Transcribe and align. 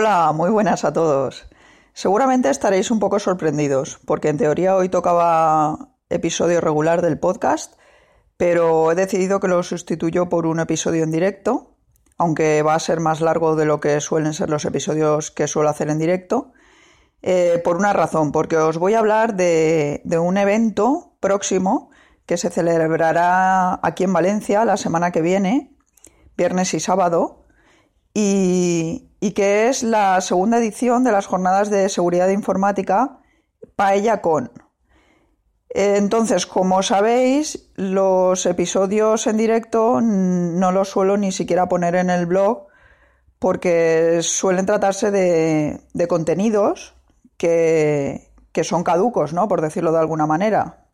Hola, 0.00 0.30
muy 0.32 0.50
buenas 0.50 0.84
a 0.84 0.92
todos. 0.92 1.48
Seguramente 1.92 2.48
estaréis 2.50 2.92
un 2.92 3.00
poco 3.00 3.18
sorprendidos, 3.18 3.98
porque 4.06 4.28
en 4.28 4.38
teoría 4.38 4.76
hoy 4.76 4.88
tocaba 4.88 5.88
episodio 6.08 6.60
regular 6.60 7.02
del 7.02 7.18
podcast, 7.18 7.74
pero 8.36 8.92
he 8.92 8.94
decidido 8.94 9.40
que 9.40 9.48
lo 9.48 9.60
sustituyo 9.64 10.28
por 10.28 10.46
un 10.46 10.60
episodio 10.60 11.02
en 11.02 11.10
directo, 11.10 11.74
aunque 12.16 12.62
va 12.62 12.74
a 12.74 12.78
ser 12.78 13.00
más 13.00 13.20
largo 13.20 13.56
de 13.56 13.64
lo 13.64 13.80
que 13.80 14.00
suelen 14.00 14.34
ser 14.34 14.50
los 14.50 14.64
episodios 14.64 15.32
que 15.32 15.48
suelo 15.48 15.68
hacer 15.68 15.90
en 15.90 15.98
directo, 15.98 16.52
eh, 17.20 17.60
por 17.64 17.76
una 17.76 17.92
razón, 17.92 18.30
porque 18.30 18.56
os 18.56 18.78
voy 18.78 18.94
a 18.94 19.00
hablar 19.00 19.34
de, 19.34 20.00
de 20.04 20.18
un 20.20 20.36
evento 20.36 21.16
próximo 21.18 21.90
que 22.24 22.36
se 22.36 22.50
celebrará 22.50 23.80
aquí 23.82 24.04
en 24.04 24.12
Valencia 24.12 24.64
la 24.64 24.76
semana 24.76 25.10
que 25.10 25.22
viene, 25.22 25.76
viernes 26.36 26.72
y 26.72 26.78
sábado, 26.78 27.46
y, 28.14 29.07
que 29.20 29.68
es 29.68 29.82
la 29.82 30.20
segunda 30.20 30.58
edición 30.58 31.04
de 31.04 31.12
las 31.12 31.26
jornadas 31.26 31.70
de 31.70 31.88
seguridad 31.88 32.28
informática 32.28 33.20
Paella 33.76 34.20
Con. 34.20 34.50
Entonces, 35.70 36.46
como 36.46 36.82
sabéis, 36.82 37.70
los 37.74 38.46
episodios 38.46 39.26
en 39.26 39.36
directo 39.36 40.00
no 40.00 40.72
los 40.72 40.88
suelo 40.88 41.16
ni 41.16 41.30
siquiera 41.30 41.68
poner 41.68 41.94
en 41.94 42.10
el 42.10 42.26
blog 42.26 42.68
porque 43.38 44.20
suelen 44.22 44.66
tratarse 44.66 45.10
de, 45.10 46.08
contenidos 46.08 46.94
que, 47.36 48.32
que, 48.52 48.64
son 48.64 48.82
caducos, 48.82 49.32
¿no? 49.32 49.46
Por 49.46 49.60
decirlo 49.60 49.92
de 49.92 49.98
alguna 49.98 50.26
manera. 50.26 50.88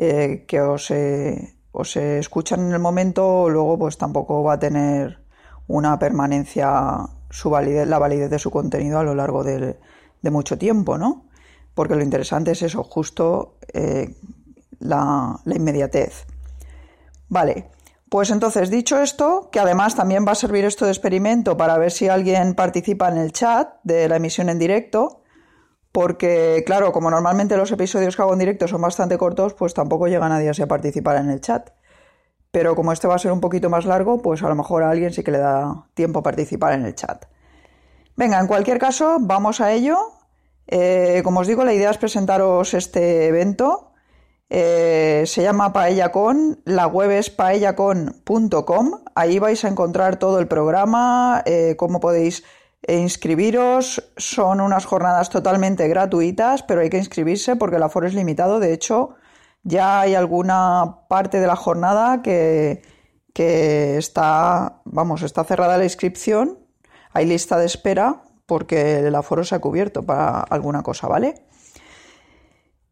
Eh, 0.00 0.44
que 0.46 0.60
o 0.60 0.78
se, 0.78 2.18
escuchan 2.18 2.60
en 2.68 2.72
el 2.72 2.78
momento, 2.78 3.48
luego 3.50 3.76
pues 3.78 3.98
tampoco 3.98 4.44
va 4.44 4.54
a 4.54 4.58
tener 4.58 5.18
una 5.66 5.98
permanencia 5.98 7.00
su 7.30 7.50
validez, 7.50 7.86
la 7.86 7.98
validez 7.98 8.30
de 8.30 8.38
su 8.38 8.50
contenido 8.50 8.98
a 8.98 9.04
lo 9.04 9.14
largo 9.14 9.44
de, 9.44 9.76
mucho 10.22 10.58
tiempo, 10.58 10.98
¿no? 10.98 11.26
Porque 11.74 11.94
lo 11.94 12.02
interesante 12.02 12.52
es 12.52 12.62
eso, 12.62 12.82
justo 12.82 13.56
eh, 13.72 14.14
la, 14.80 15.38
la 15.44 15.56
inmediatez. 15.56 16.26
Vale, 17.28 17.70
pues 18.08 18.30
entonces, 18.30 18.70
dicho 18.70 19.00
esto, 19.00 19.50
que 19.52 19.60
además 19.60 19.94
también 19.94 20.24
va 20.26 20.32
a 20.32 20.34
servir 20.34 20.64
esto 20.64 20.86
de 20.86 20.92
experimento 20.92 21.56
para 21.56 21.76
ver 21.76 21.90
si 21.90 22.08
alguien 22.08 22.54
participa 22.54 23.08
en 23.08 23.18
el 23.18 23.32
chat 23.32 23.68
de 23.82 24.08
la 24.08 24.16
emisión 24.16 24.48
en 24.48 24.58
directo, 24.58 25.22
porque 25.92 26.62
claro, 26.64 26.92
como 26.92 27.10
normalmente 27.10 27.56
los 27.56 27.70
episodios 27.70 28.16
que 28.16 28.22
hago 28.22 28.32
en 28.32 28.38
directo 28.38 28.66
son 28.66 28.80
bastante 28.80 29.18
cortos, 29.18 29.52
pues 29.52 29.74
tampoco 29.74 30.08
llega 30.08 30.28
nadie 30.28 30.48
así 30.48 30.62
a 30.62 30.68
participar 30.68 31.16
en 31.16 31.28
el 31.28 31.40
chat. 31.40 31.70
Pero 32.50 32.74
como 32.74 32.92
este 32.92 33.06
va 33.06 33.14
a 33.14 33.18
ser 33.18 33.32
un 33.32 33.40
poquito 33.40 33.68
más 33.68 33.84
largo, 33.84 34.22
pues 34.22 34.42
a 34.42 34.48
lo 34.48 34.54
mejor 34.54 34.82
a 34.82 34.90
alguien 34.90 35.12
sí 35.12 35.22
que 35.22 35.30
le 35.30 35.38
da 35.38 35.86
tiempo 35.94 36.20
a 36.20 36.22
participar 36.22 36.72
en 36.72 36.84
el 36.84 36.94
chat. 36.94 37.26
Venga, 38.16 38.40
en 38.40 38.46
cualquier 38.46 38.78
caso, 38.78 39.18
vamos 39.20 39.60
a 39.60 39.72
ello. 39.72 39.96
Eh, 40.66 41.22
como 41.24 41.40
os 41.40 41.46
digo, 41.46 41.64
la 41.64 41.72
idea 41.72 41.90
es 41.90 41.98
presentaros 41.98 42.74
este 42.74 43.26
evento. 43.26 43.92
Eh, 44.50 45.24
se 45.26 45.42
llama 45.42 45.72
PaellaCon, 45.72 46.62
la 46.64 46.86
web 46.86 47.10
es 47.10 47.30
paellacon.com. 47.30 49.00
Ahí 49.14 49.38
vais 49.38 49.64
a 49.64 49.68
encontrar 49.68 50.18
todo 50.18 50.38
el 50.38 50.48
programa, 50.48 51.42
eh, 51.44 51.74
cómo 51.76 52.00
podéis 52.00 52.44
inscribiros. 52.86 54.10
Son 54.16 54.60
unas 54.60 54.86
jornadas 54.86 55.28
totalmente 55.30 55.86
gratuitas, 55.88 56.62
pero 56.62 56.80
hay 56.80 56.90
que 56.90 56.98
inscribirse 56.98 57.56
porque 57.56 57.76
el 57.76 57.82
aforo 57.82 58.06
es 58.06 58.14
limitado. 58.14 58.58
De 58.58 58.72
hecho, 58.72 59.16
ya 59.68 60.00
hay 60.00 60.14
alguna 60.14 61.06
parte 61.08 61.40
de 61.40 61.46
la 61.46 61.56
jornada 61.56 62.22
que, 62.22 62.82
está, 63.34 64.80
vamos, 64.84 65.22
está 65.22 65.44
cerrada 65.44 65.78
la 65.78 65.84
inscripción. 65.84 66.58
Hay 67.12 67.26
lista 67.26 67.58
de 67.58 67.66
espera 67.66 68.22
porque 68.46 69.00
el 69.00 69.14
aforo 69.14 69.44
se 69.44 69.54
ha 69.54 69.60
cubierto 69.60 70.04
para 70.04 70.40
alguna 70.40 70.82
cosa, 70.82 71.06
¿vale? 71.06 71.46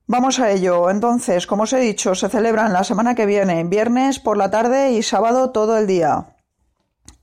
Vamos 0.07 0.39
a 0.39 0.51
ello. 0.51 0.91
Entonces, 0.91 1.47
como 1.47 1.65
os 1.65 1.73
he 1.73 1.81
dicho, 1.81 2.15
se 2.15 2.29
celebran 2.29 2.73
la 2.73 2.85
semana 2.85 3.15
que 3.15 3.27
viene, 3.27 3.65
viernes 3.65 4.21
por 4.21 4.37
la 4.37 4.51
tarde 4.51 4.93
y 4.93 5.03
sábado 5.03 5.51
todo 5.51 5.79
el 5.79 5.87
día. 5.87 6.37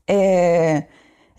Eh, 0.08 0.88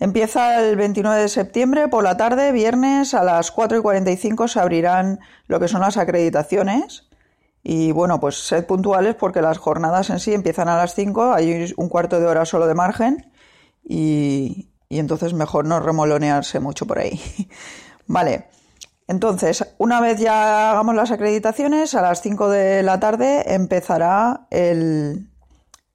Empieza 0.00 0.60
el 0.60 0.76
29 0.76 1.22
de 1.22 1.28
septiembre 1.28 1.88
por 1.88 2.02
la 2.02 2.16
tarde, 2.16 2.50
viernes 2.52 3.14
a 3.14 3.22
las 3.22 3.50
4 3.52 3.78
y 3.78 3.80
45 3.80 4.48
se 4.48 4.60
abrirán 4.60 5.20
lo 5.46 5.60
que 5.60 5.68
son 5.68 5.82
las 5.82 5.96
acreditaciones. 5.96 7.08
Y 7.66 7.92
bueno, 7.92 8.20
pues 8.20 8.46
sed 8.46 8.66
puntuales 8.66 9.14
porque 9.14 9.40
las 9.40 9.56
jornadas 9.56 10.10
en 10.10 10.20
sí 10.20 10.34
empiezan 10.34 10.68
a 10.68 10.76
las 10.76 10.94
5, 10.94 11.32
hay 11.32 11.72
un 11.78 11.88
cuarto 11.88 12.20
de 12.20 12.26
hora 12.26 12.44
solo 12.44 12.66
de 12.66 12.74
margen 12.74 13.32
y, 13.82 14.68
entonces 14.90 15.32
mejor 15.32 15.64
no 15.64 15.80
remolonearse 15.80 16.60
mucho 16.60 16.86
por 16.86 16.98
ahí. 16.98 17.18
vale, 18.06 18.48
entonces 19.08 19.74
una 19.78 20.02
vez 20.02 20.20
ya 20.20 20.72
hagamos 20.72 20.94
las 20.94 21.10
acreditaciones, 21.10 21.94
a 21.94 22.02
las 22.02 22.20
5 22.20 22.50
de 22.50 22.82
la 22.82 23.00
tarde 23.00 23.54
empezará 23.54 24.46
el, 24.50 25.30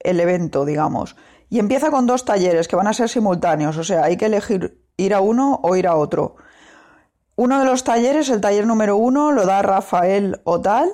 el 0.00 0.18
evento, 0.18 0.64
digamos. 0.64 1.14
Y 1.50 1.60
empieza 1.60 1.92
con 1.92 2.04
dos 2.04 2.24
talleres 2.24 2.66
que 2.66 2.74
van 2.74 2.88
a 2.88 2.92
ser 2.92 3.08
simultáneos, 3.08 3.76
o 3.76 3.84
sea, 3.84 4.02
hay 4.02 4.16
que 4.16 4.26
elegir 4.26 4.82
ir 4.96 5.14
a 5.14 5.20
uno 5.20 5.60
o 5.62 5.76
ir 5.76 5.86
a 5.86 5.94
otro. 5.94 6.34
Uno 7.36 7.60
de 7.60 7.64
los 7.64 7.84
talleres, 7.84 8.28
el 8.28 8.40
taller 8.40 8.66
número 8.66 8.96
uno, 8.96 9.30
lo 9.30 9.46
da 9.46 9.62
Rafael 9.62 10.40
Otal 10.42 10.90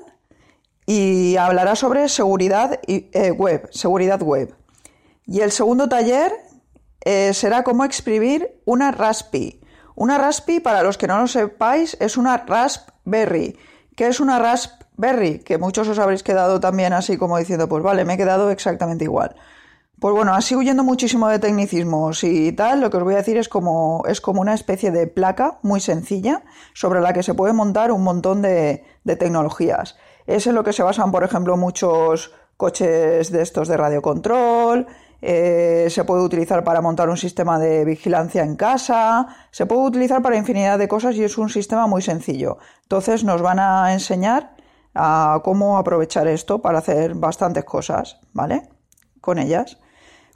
y 0.87 1.37
hablará 1.37 1.75
sobre 1.75 2.09
seguridad 2.09 2.81
eh, 2.87 3.31
web, 3.33 3.69
seguridad 3.73 4.23
web. 4.23 4.55
Y 5.27 5.41
el 5.41 5.51
segundo 5.51 5.89
taller 5.89 6.33
eh, 7.01 7.35
será 7.35 7.65
cómo 7.65 7.85
exprimir 7.85 8.61
una 8.65 8.93
Raspi. 8.93 9.61
Una 9.97 10.19
Raspi, 10.19 10.61
para 10.61 10.83
los 10.83 10.97
que 10.97 11.09
no 11.09 11.19
lo 11.19 11.27
sepáis, 11.27 11.97
es 12.01 12.17
una 12.17 12.37
Raspberry. 12.39 13.59
¿Qué 13.97 14.07
es 14.07 14.21
una 14.21 14.39
Raspberry? 14.39 15.41
Que 15.41 15.59
muchos 15.59 15.89
os 15.89 15.99
habréis 15.99 16.23
quedado 16.23 16.61
también 16.61 16.93
así 16.93 17.17
como 17.17 17.39
diciendo, 17.39 17.69
pues 17.69 17.83
vale, 17.83 18.05
me 18.05 18.15
he 18.15 18.17
quedado 18.17 18.51
exactamente 18.51 19.05
igual. 19.05 19.35
Pues 19.99 20.15
bueno, 20.15 20.35
así 20.35 20.55
huyendo 20.55 20.85
muchísimo 20.85 21.27
de 21.29 21.39
tecnicismos 21.39 22.23
y 22.23 22.53
tal, 22.53 22.83
lo 22.83 22.91
que 22.91 22.99
os 22.99 23.05
voy 23.05 23.15
a 23.15 23.19
decir 23.19 23.39
es 23.39 23.49
como, 23.49 24.03
es 24.07 24.21
como 24.21 24.43
una 24.43 24.53
especie 24.53 24.91
de 24.91 25.07
placa 25.07 25.59
muy 25.63 25.81
sencilla 25.81 26.43
sobre 26.75 27.01
la 27.01 27.15
que 27.15 27.23
se 27.23 27.33
puede 27.33 27.55
montar 27.55 27.91
un 27.91 28.03
montón 28.03 28.43
de, 28.43 28.85
tecnologías. 29.05 29.97
Es 30.27 30.47
en 30.47 30.55
lo 30.55 30.65
que 30.65 30.73
se 30.73 30.83
basan, 30.83 31.11
por 31.11 31.25
ejemplo, 31.25 31.57
muchos 31.57 32.33
coches 32.57 33.31
de 33.31 33.43
estos 33.43 33.69
de 33.69 33.77
radiocontrol, 33.77 34.87
eh, 35.23 35.87
se 35.89 36.05
puede 36.05 36.23
utilizar 36.23 36.63
para 36.63 36.81
montar 36.81 37.09
un 37.09 37.17
sistema 37.17 37.59
de 37.59 37.85
vigilancia 37.85 38.43
en 38.43 38.57
casa, 38.57 39.27
se 39.51 39.67
puede 39.67 39.83
utilizar 39.83 40.23
para 40.23 40.37
infinidad 40.37 40.79
de 40.79 40.89
cosas 40.89 41.17
y 41.17 41.25
es 41.25 41.39
un 41.39 41.49
sistema 41.49 41.87
muy 41.87 42.03
sencillo. 42.03 42.59
Entonces 42.83 43.25
nos 43.25 43.43
van 43.43 43.59
a 43.59 43.93
enseñar 43.93 44.55
a 44.95 45.41
cómo 45.45 45.79
aprovechar 45.79 46.27
esto 46.27 46.61
para 46.61 46.79
hacer 46.79 47.15
bastantes 47.15 47.65
cosas, 47.65 48.19
¿vale? 48.33 48.69
Con 49.21 49.39
ellas. 49.39 49.79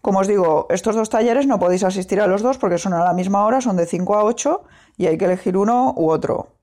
Como 0.03 0.21
os 0.21 0.27
digo, 0.27 0.67
estos 0.71 0.97
dos 0.97 1.11
talleres 1.11 1.47
no 1.47 1.59
podéis 1.59 1.85
asistir 1.85 2.21
a 2.21 2.27
los 2.27 2.43
dos 2.43 2.57
porque 2.57 2.79
son 2.79 2.95
a 2.95 3.05
la 3.05 3.13
misma 3.13 3.45
hora, 3.45 3.61
son 3.61 3.77
de 3.77 3.87
5 3.87 4.15
a 4.15 4.25
8 4.25 4.63
y 4.97 5.07
hay 5.07 5.19
que 5.19 5.27
elegir 5.27 5.57
uno 5.57 5.93
u 5.97 6.11
otro. 6.11 6.55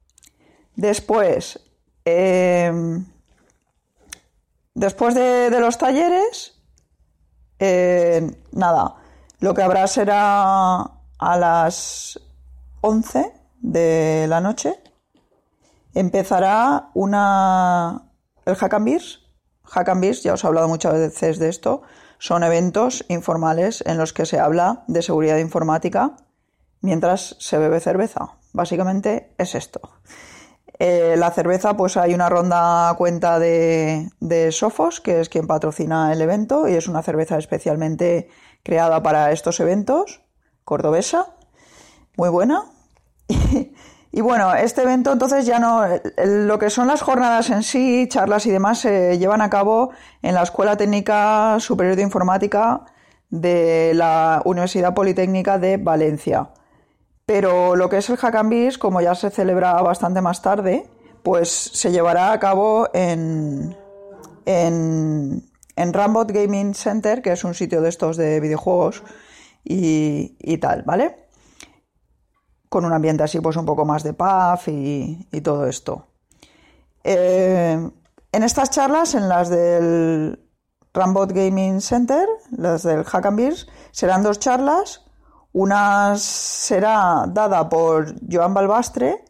Después, 0.76 1.60
em, 2.04 3.06
después 4.78 5.16
de, 5.16 5.50
los 5.60 5.78
talleres, 5.78 6.54
eh, 7.60 8.32
nada, 8.52 8.96
lo 9.40 9.54
que 9.54 9.64
habrá 9.64 9.88
será 9.88 10.82
a 10.82 11.38
las 11.38 12.20
11 12.82 13.34
de 13.60 14.28
la 14.30 14.40
noche. 14.40 14.80
Empezará 15.96 16.92
una, 16.94 18.12
el 18.46 18.56
Hack 18.56 18.74
and 18.74 20.04
ya 20.22 20.34
os 20.34 20.44
he 20.44 20.48
hablado 20.48 20.68
muchas 20.68 20.94
veces 20.94 21.40
de 21.40 21.50
esto 21.50 21.82
son 22.20 22.44
eventos 22.44 23.06
informales 23.10 23.84
en 23.86 23.98
los 23.98 24.14
que 24.14 24.26
se 24.26 24.40
habla 24.40 24.84
de 24.88 25.02
seguridad 25.02 25.38
informática 25.38 26.16
mientras 26.82 27.36
se 27.40 27.58
bebe 27.58 27.80
cerveza. 27.80 28.38
Básicamente 28.54 29.34
es 29.38 29.56
esto. 29.56 29.82
Eh, 30.80 31.16
la 31.18 31.32
cerveza, 31.32 31.76
pues 31.76 31.98
hay 31.98 32.14
una 32.14 32.30
ronda 32.30 32.94
cuenta 32.98 33.40
de, 33.40 34.10
Sofos, 34.52 35.02
que 35.02 35.22
es 35.22 35.30
quien 35.30 35.48
patrocina 35.48 36.14
el 36.14 36.22
evento, 36.22 36.68
y 36.68 36.74
es 36.74 36.88
una 36.88 37.02
cerveza 37.02 37.38
especialmente 37.38 38.30
creada 38.64 39.02
para 39.02 39.32
estos 39.32 39.60
eventos, 39.60 40.22
cordobesa, 40.64 41.36
muy 42.16 42.30
buena. 42.30 42.64
Y 44.10 44.22
bueno, 44.22 44.56
este 44.56 44.82
evento 44.82 45.12
entonces 45.12 45.46
ya 45.46 45.60
no, 45.60 45.84
lo 46.26 46.58
que 46.58 46.70
son 46.70 46.88
las 46.88 47.02
jornadas 47.02 47.50
en 47.50 47.62
sí, 47.62 48.08
charlas 48.10 48.46
y 48.46 48.52
demás, 48.52 48.80
se 48.80 49.20
llevan 49.20 49.42
a 49.42 49.50
cabo 49.50 49.92
en 50.24 50.34
la 50.34 50.44
Escuela 50.44 50.78
Técnica 50.78 51.58
Superior 51.60 51.98
de 51.98 52.04
Informática 52.04 52.86
de 53.30 53.92
la 53.94 54.42
Universidad 54.46 54.94
Politécnica 54.94 55.60
de 55.60 55.78
Valencia. 55.78 56.50
Pero 57.28 57.76
lo 57.76 57.90
que 57.90 57.98
es 57.98 58.10
el 58.10 58.18
Hackambis, 58.18 58.80
como 58.80 59.02
ya 59.02 59.14
se 59.14 59.30
celebra 59.30 59.80
bastante 59.84 60.22
más 60.22 60.42
tarde, 60.42 60.90
pues 61.22 61.50
se 61.50 61.92
llevará 61.92 62.32
a 62.32 62.40
cabo 62.40 62.90
en, 62.96 63.78
en, 64.46 65.48
en 65.76 65.94
Rambot 65.94 66.32
Gaming 66.32 66.74
Center, 66.74 67.22
que 67.22 67.34
es 67.34 67.44
un 67.44 67.54
sitio 67.54 67.82
de 67.82 67.90
estos 67.90 68.18
de 68.18 68.40
videojuegos 68.40 69.04
y, 69.64 70.36
y 70.40 70.58
tal, 70.58 70.82
¿vale? 70.82 71.28
con 72.70 72.86
un 72.86 72.94
ambiente 72.94 73.24
así 73.24 73.40
pues 73.40 73.56
un 73.56 73.66
poco 73.66 73.86
más 73.86 74.04
de 74.04 74.14
paz 74.14 74.68
y, 74.68 75.28
todo 75.44 75.68
esto. 75.68 76.08
Eh, 77.04 77.90
en 78.32 78.44
estas 78.44 78.70
charlas, 78.70 79.16
en 79.16 79.30
las 79.30 79.50
del 79.50 80.40
Rambot 80.94 81.32
Gaming 81.32 81.82
Center, 81.82 82.28
las 82.52 82.84
del 82.84 83.04
Hack 83.04 83.26
and 83.26 83.38
Beers, 83.38 83.68
serán 83.92 84.24
dos 84.24 84.40
charlas. 84.40 85.06
Una 85.60 86.16
será 86.18 87.26
dada 87.28 87.68
por 87.68 88.14
Joan 88.32 88.54
Balbastre 88.54 89.26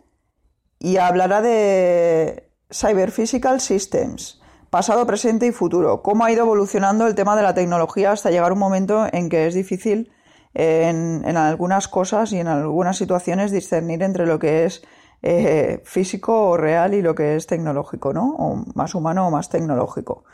y 0.77 0.97
hablará 0.97 1.41
de 1.41 2.51
Cyber 2.69 3.11
Physical 3.11 3.61
Systems, 3.61 4.41
pasado, 4.69 5.07
presente 5.07 5.47
y 5.47 5.53
futuro. 5.53 6.01
Cómo 6.03 6.25
ha 6.25 6.31
ido 6.33 6.43
evolucionando 6.43 7.07
el 7.07 7.15
tema 7.15 7.37
de 7.37 7.43
la 7.43 7.53
tecnología 7.53 8.11
hasta 8.11 8.29
llegar 8.29 8.51
un 8.51 8.59
momento 8.59 9.07
en 9.09 9.29
que 9.29 9.47
es 9.47 9.53
difícil 9.53 10.11
en, 10.53 11.37
algunas 11.37 11.87
cosas 11.87 12.33
y 12.33 12.41
en 12.41 12.49
algunas 12.49 12.97
situaciones 12.97 13.51
discernir 13.51 14.03
entre 14.03 14.25
lo 14.25 14.37
que 14.37 14.65
es 14.65 14.83
eh, 15.21 15.81
físico 15.85 16.49
o 16.49 16.57
real 16.57 16.93
y 16.93 17.01
lo 17.01 17.15
que 17.15 17.37
es 17.37 17.47
tecnológico, 17.47 18.11
¿no? 18.11 18.35
O 18.37 18.65
más 18.75 18.95
humano 18.95 19.27
o 19.27 19.31
más 19.31 19.47
tecnológico. 19.47 20.25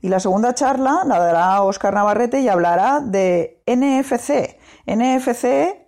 Y 0.00 0.08
la 0.08 0.20
segunda 0.20 0.54
charla 0.54 1.02
la 1.04 1.18
dará 1.18 1.60
Oscar 1.60 1.92
Navarrete 1.92 2.40
y 2.40 2.48
hablará 2.48 3.00
de 3.00 3.62
NFC. 3.66 4.53
NFC, 4.86 5.84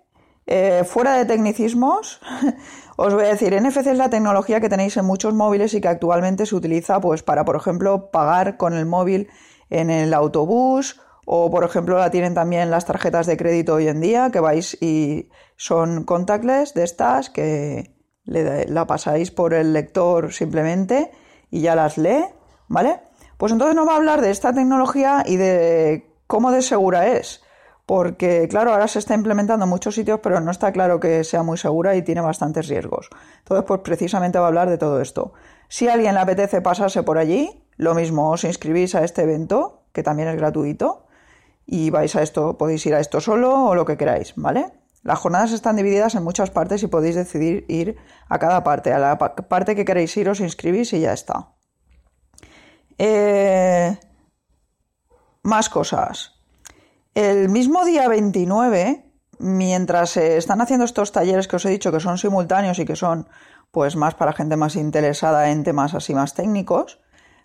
eh, 0.46 0.84
fuera 0.84 1.14
de 1.14 1.25
tecnicismos, 1.25 2.20
os 2.96 3.14
voy 3.14 3.25
a 3.25 3.28
decir, 3.28 3.60
NFC 3.60 3.88
es 3.88 3.98
la 3.98 4.10
tecnología 4.10 4.60
que 4.60 4.69
tenéis 4.69 4.96
en 4.96 5.04
muchos 5.04 5.34
móviles 5.34 5.75
y 5.75 5.81
que 5.81 5.88
actualmente 5.88 6.46
se 6.46 6.54
utiliza 6.54 7.00
pues, 7.00 7.22
para, 7.22 7.44
por 7.44 7.56
ejemplo, 7.56 8.10
pagar 8.10 8.56
con 8.56 8.75
el 8.75 8.87
móvil 8.87 9.28
en 9.70 9.90
el 9.90 10.14
autobús 10.14 11.00
o, 11.25 11.50
por 11.50 11.64
ejemplo, 11.64 11.98
la 11.98 12.10
tienen 12.10 12.34
también 12.34 12.70
las 12.70 12.87
tarjetas 12.87 13.26
de 13.26 13.37
crédito 13.37 13.75
hoy 13.75 13.88
en 13.88 14.00
día, 14.00 14.31
que 14.31 14.38
vais 14.38 14.81
y 14.81 15.28
son 15.56 16.04
contactless 16.04 16.72
de 16.75 16.84
estas, 16.84 17.31
que 17.31 17.96
la 18.25 18.87
pasáis 18.87 19.32
por 19.32 19.52
el 19.52 19.72
lector 19.72 20.32
simplemente 20.32 21.10
y 21.50 21.62
ya 21.62 21.75
las 21.75 21.99
lee, 21.99 22.26
¿vale? 22.69 23.00
Pues 23.37 23.52
entonces 23.52 23.75
nos 23.75 23.88
va 23.88 23.94
a 23.94 23.96
hablar 23.96 24.20
de 24.20 24.31
esta 24.31 24.52
tecnología 24.52 25.25
y 25.26 25.37
de 25.37 26.06
cómo 26.28 26.52
de 26.52 26.62
segura 26.62 27.08
es. 27.08 27.42
Porque, 27.87 28.49
claro, 28.49 28.73
ahora 28.73 28.88
se 28.88 28.99
está 28.99 29.15
implementando 29.15 29.65
en 29.65 29.71
muchos 29.71 29.94
sitios, 29.94 30.19
pero 30.21 30.41
no 30.41 30.50
está 30.50 30.73
claro 30.73 30.99
que 30.99 31.23
sea 31.23 31.44
muy 31.44 31.56
segura 31.56 31.94
y 31.94 32.03
tiene 32.03 32.21
bastantes 32.21 32.67
riesgos. 32.67 33.09
Entonces, 33.38 33.65
pues 33.67 33.81
precisamente 33.81 34.38
va 34.38 34.47
a 34.47 34.49
hablar 34.49 34.69
de 34.69 34.77
todo 34.77 35.00
esto. 35.00 35.33
Si 35.69 35.87
a 35.88 35.94
alguien 35.94 36.15
le 36.15 36.21
apetece 36.21 36.61
pasarse 36.61 37.05
por 37.05 37.17
allí, 37.17 37.65
lo 37.77 37.94
mismo, 37.94 38.31
os 38.31 38.43
inscribís 38.43 38.97
a 38.97 39.05
este 39.05 39.23
evento, 39.23 39.85
que 39.93 40.03
también 40.03 40.29
es 40.29 40.37
gratuito, 40.37 41.06
y 41.65 41.91
vais 41.91 42.15
a 42.17 42.23
esto, 42.23 42.59
podéis 42.59 42.85
ir 42.87 42.94
a 42.94 43.00
esto 43.00 43.21
solo 43.21 43.67
o 43.67 43.75
lo 43.75 43.85
que 43.85 43.97
queráis, 43.97 44.35
¿vale? 44.37 44.73
Las 45.03 45.21
jornadas 45.21 45.53
están 45.53 45.77
divididas 45.77 46.17
en 46.17 46.25
muchas 46.25 46.50
partes 46.50 46.83
y 46.83 46.88
podéis 46.88 47.15
decidir 47.15 47.65
ir 47.69 47.97
a 48.29 48.41
cada 48.41 48.65
parte. 48.65 48.93
A 48.93 48.99
la 48.99 49.19
parte 49.19 49.77
que 49.77 49.85
queréis 49.85 50.17
ir 50.17 50.29
os 50.29 50.41
inscribís 50.41 50.93
y 50.93 51.00
ya 51.00 51.12
está. 51.12 51.53
Eh, 52.99 53.97
más 55.43 55.69
cosas. 55.69 56.36
El 57.16 57.48
mismo 57.48 57.82
día 57.86 58.08
29, 58.08 59.10
mientras 59.38 60.10
se 60.10 60.36
están 60.36 60.60
haciendo 60.60 60.84
estos 60.84 61.12
talleres 61.12 61.48
que 61.48 61.56
os 61.56 61.64
he 61.64 61.70
dicho 61.70 61.90
que 61.90 61.98
son 61.98 62.18
simultáneos 62.18 62.78
y 62.78 62.84
que 62.84 62.94
son 62.94 63.26
pues 63.70 63.96
más 63.96 64.14
para 64.14 64.34
gente 64.34 64.54
más 64.58 64.76
interesada 64.76 65.50
en 65.50 65.64
temas 65.64 65.94
así 65.94 66.12
más 66.12 66.34
técnicos, 66.34 67.00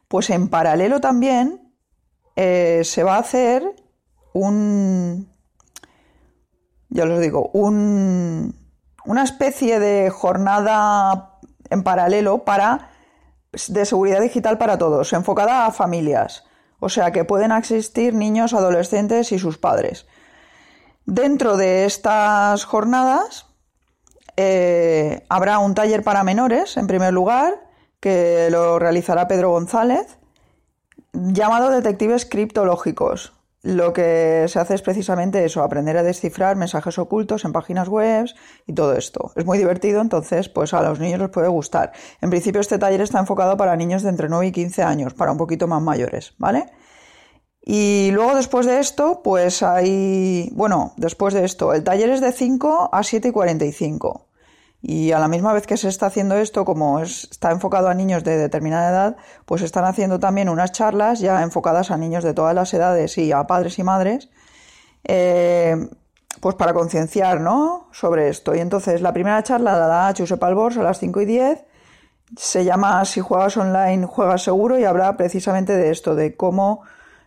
pues 0.10 0.30
en 0.30 0.50
paralelo 0.50 1.00
también 1.00 1.74
eh, 2.36 2.82
se 2.84 3.04
va 3.04 3.16
a 3.16 3.20
hacer 3.20 3.64
un, 4.34 5.30
ya 6.90 7.06
os 7.06 7.20
digo, 7.22 7.50
un, 7.54 8.54
una 9.06 9.24
especie 9.24 9.80
de 9.80 10.10
jornada 10.10 11.40
en 11.70 11.84
paralelo 11.84 12.44
para 12.44 12.90
de 13.70 13.86
seguridad 13.86 14.20
digital 14.20 14.58
para 14.58 14.78
todos, 14.78 15.14
enfocada 15.14 15.66
a 15.66 15.72
familias, 15.72 16.44
o 16.82 16.90
sea 16.90 17.12
que 17.12 17.24
pueden 17.24 17.54
asistir 17.54 18.14
niños, 18.14 18.54
adolescentes 18.54 19.32
y 19.32 19.40
sus 19.40 19.58
padres. 19.58 20.08
Dentro 21.06 21.56
de 21.56 21.86
estas 21.86 22.66
jornadas 22.66 23.46
eh, 24.36 25.24
habrá 25.30 25.60
un 25.60 25.76
taller 25.76 26.04
para 26.04 26.24
menores, 26.24 26.76
en 26.76 26.88
primer 26.88 27.14
lugar, 27.14 27.54
que 28.00 28.50
lo 28.52 28.80
realizará 28.80 29.28
Pedro 29.28 29.52
González, 29.52 30.18
llamado 31.14 31.70
Detectives 31.70 32.26
Criptológicos 32.26 33.34
lo 33.64 33.94
que 33.94 34.46
se 34.48 34.60
hace 34.60 34.74
es 34.74 34.82
precisamente 34.82 35.46
eso, 35.46 35.62
aprender 35.62 35.98
a 35.98 36.04
descifrar 36.04 36.56
mensajes 36.56 36.98
ocultos 36.98 37.46
en 37.46 37.54
páginas 37.54 37.90
web 37.90 38.26
y 38.66 38.74
todo 38.74 38.94
esto. 38.94 39.32
Es 39.36 39.46
muy 39.46 39.58
divertido, 39.58 40.02
entonces 40.02 40.50
pues 40.50 40.74
a 40.74 40.82
los 40.82 41.00
niños 41.00 41.20
les 41.20 41.30
puede 41.30 41.48
gustar. 41.48 41.92
En 42.22 42.30
principio 42.30 42.62
este 42.62 42.80
taller 42.80 43.02
está 43.02 43.20
enfocado 43.20 43.58
para 43.58 43.76
niños 43.76 44.02
de 44.04 44.10
entre 44.10 44.30
9 44.30 44.48
y 44.48 44.52
15 44.52 44.84
años, 44.84 45.14
para 45.14 45.32
un 45.32 45.38
poquito 45.38 45.68
más 45.68 45.82
mayores, 45.82 46.34
¿vale? 46.40 46.66
Y 47.64 48.10
luego 48.12 48.36
después 48.36 48.66
de 48.66 48.80
esto, 48.80 49.22
pues 49.24 49.62
hay, 49.62 50.50
bueno, 50.54 50.94
después 50.98 51.36
de 51.36 51.46
esto, 51.46 51.74
el 51.74 51.84
taller 51.84 52.10
es 52.10 52.22
de 52.22 52.32
5 52.32 52.90
a 52.92 53.04
7 53.04 53.28
y 53.28 53.32
45. 53.32 54.31
Y 54.82 55.12
a 55.12 55.20
la 55.20 55.28
misma 55.28 55.54
vez 55.54 55.68
que 55.68 55.78
se 55.78 55.90
está 55.90 56.08
haciendo 56.08 56.36
esto, 56.38 56.66
como 56.66 57.00
está 57.02 57.52
enfocado 57.52 57.88
a 57.88 57.94
niños 57.94 58.24
de 58.24 58.38
determinada 58.38 58.90
edad, 58.90 59.18
pues 59.46 59.62
están 59.62 59.86
haciendo 59.86 60.20
también 60.20 60.50
unas 60.50 60.72
charlas 60.72 61.20
ya 61.20 61.44
enfocadas 61.44 61.92
a 61.92 61.98
niños 61.98 62.24
de 62.24 62.34
todas 62.34 62.56
las 62.56 62.74
edades 62.74 63.18
y 63.20 63.32
a 63.32 63.46
padres 63.46 63.78
y 63.78 63.84
madres, 63.84 64.30
eh, 65.04 65.88
pues 66.40 66.56
para 66.56 66.74
concienciar, 66.74 67.42
¿no? 67.42 67.90
Sobre 67.92 68.30
esto. 68.30 68.56
Y 68.56 68.60
entonces 68.60 69.02
la 69.02 69.14
primera 69.14 69.44
charla 69.44 69.78
la 69.78 69.88
da 69.88 70.14
Josep 70.18 70.44
Albors 70.44 70.78
a 70.78 70.84
las 70.84 70.98
5 71.00 71.22
y 71.22 71.26
10. 71.26 71.66
Se 72.36 72.66
llama 72.66 73.06
Si 73.06 73.20
juegas 73.20 73.58
online, 73.58 74.08
juegas 74.08 74.44
seguro 74.44 74.80
y 74.80 74.86
habla 74.86 75.16
precisamente 75.16 75.74
de 75.74 75.92
esto, 75.92 76.16
de 76.16 76.36
cómo 76.36 76.82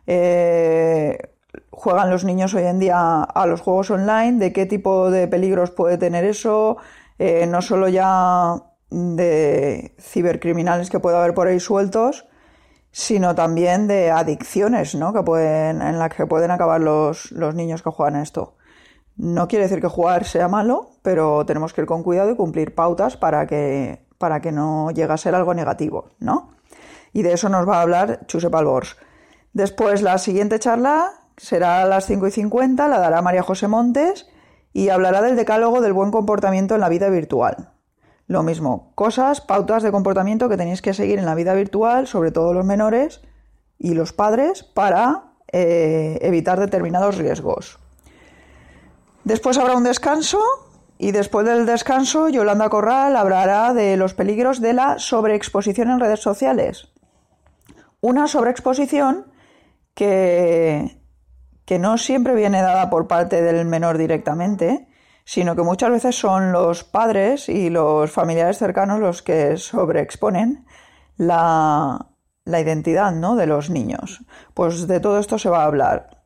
eh, 0.07 1.35
juegan 1.71 2.11
los 2.11 2.25
niños 2.25 2.55
hoy 2.55 2.65
en 2.65 2.79
día 2.79 3.23
a 3.23 3.47
los 3.47 3.61
juegos 3.61 3.91
online, 3.91 4.39
de 4.39 4.53
qué 4.53 4.67
tipo 4.67 5.11
de 5.11 5.29
peligros 5.29 5.71
puede 5.71 5.99
tener 5.99 6.25
eso, 6.25 6.79
eh, 7.19 7.47
no 7.47 7.63
solo 7.63 7.89
ya 7.89 8.55
de 8.91 9.95
cibercriminales 10.01 10.91
que 10.91 11.01
puede 11.01 11.17
haber 11.17 11.35
por 11.35 11.49
ahí 11.49 11.61
sueltos, 11.61 12.27
sino 12.91 13.35
también 13.35 13.89
de 13.89 14.11
adicciones, 14.11 14.95
¿no? 14.95 15.13
Que 15.13 15.23
pueden, 15.23 15.83
en 15.83 15.99
las 15.99 16.15
que 16.15 16.27
pueden 16.27 16.51
acabar 16.51 16.81
los, 16.81 17.33
los 17.33 17.55
niños 17.55 17.83
que 17.83 17.91
juegan 17.91 18.17
esto. 18.17 18.57
No 19.17 19.49
quiere 19.49 19.65
decir 19.65 19.81
que 19.81 19.89
jugar 19.89 20.25
sea 20.25 20.49
malo, 20.49 20.91
pero 21.03 21.45
tenemos 21.45 21.73
que 21.73 21.83
ir 21.83 21.87
con 21.87 22.03
cuidado 22.03 22.31
y 22.31 22.37
cumplir 22.37 22.75
pautas 22.75 23.17
para 23.17 23.47
que, 23.47 24.07
para 24.19 24.41
que 24.41 24.53
no 24.53 24.91
llegue 24.91 25.13
a 25.13 25.17
ser 25.17 25.35
algo 25.35 25.55
negativo, 25.55 26.11
¿no? 26.19 26.55
Y 27.13 27.23
de 27.23 27.33
eso 27.33 27.49
nos 27.49 27.69
va 27.69 27.79
a 27.79 27.83
hablar 27.83 28.27
Chuse 28.27 28.51
Palbors. 28.51 28.97
Después, 29.53 30.03
la 30.03 30.19
siguiente 30.19 30.59
charla 30.59 31.13
será 31.37 31.83
a 31.83 31.87
las 31.87 32.07
5 32.07 32.29
y 32.29 32.31
50, 32.31 32.89
la 32.89 32.99
dará 32.99 33.23
María 33.23 33.43
José 33.43 33.69
Montes 33.69 34.27
y 34.75 34.91
hablará 34.91 35.23
del 35.23 35.37
decálogo 35.37 35.81
del 35.81 35.95
buen 35.95 36.11
comportamiento 36.11 36.75
en 36.75 36.83
la 36.83 36.91
vida 36.91 37.09
virtual. 37.09 37.71
Lo 38.27 38.43
mismo, 38.43 38.91
cosas, 38.95 39.41
pautas 39.41 39.83
de 39.83 39.93
comportamiento 39.93 40.49
que 40.49 40.57
tenéis 40.57 40.83
que 40.83 40.93
seguir 40.93 41.19
en 41.19 41.27
la 41.27 41.37
vida 41.37 41.55
virtual, 41.55 42.09
sobre 42.09 42.33
todo 42.33 42.53
los 42.53 42.67
menores 42.67 43.23
y 43.79 43.95
los 43.95 44.13
padres, 44.13 44.65
para 44.65 45.35
eh, 45.53 46.19
evitar 46.23 46.59
determinados 46.59 47.17
riesgos. 47.17 47.79
Después 49.23 49.57
habrá 49.59 49.77
un 49.77 49.85
descanso 49.85 50.41
y 50.99 51.13
después 51.13 51.47
del 51.47 51.67
descanso 51.67 52.29
Yolanda 52.29 52.69
Corral 52.69 53.15
hablará 53.17 53.75
de 53.75 53.97
los 53.97 54.15
peligros 54.15 54.61
de 54.61 54.73
la 54.73 54.99
sobreexposición 54.99 55.89
en 55.89 56.01
redes 56.01 56.21
sociales. 56.21 56.89
Una 58.01 58.27
sobreexposición 58.27 59.27
que 59.95 61.04
que 61.65 61.79
no 61.79 61.99
siempre 61.99 62.35
viene 62.35 62.61
dada 62.61 62.91
por 62.91 63.07
parte 63.07 63.43
del 63.43 63.65
menor 63.65 63.99
directamente, 63.99 64.89
sino 65.25 65.57
que 65.57 65.63
muchas 65.63 65.91
veces 65.91 66.17
son 66.17 66.53
los 66.53 66.85
padres 66.85 67.49
y 67.49 67.71
los 67.71 68.11
familiares 68.11 68.59
cercanos 68.59 69.01
los 69.01 69.23
que 69.23 69.57
sobreexponen 69.57 70.67
la, 71.17 72.11
la 72.45 72.61
identidad 72.61 73.13
¿no? 73.13 73.37
de 73.37 73.47
los 73.47 73.71
niños. 73.71 74.23
Pues 74.53 74.87
de 74.87 75.01
todo 75.01 75.19
esto 75.19 75.39
se 75.39 75.49
va 75.49 75.63
a 75.63 75.67
hablar. 75.67 76.23